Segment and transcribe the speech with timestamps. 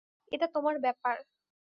[0.31, 1.15] এটা তোমার ব্যাপার।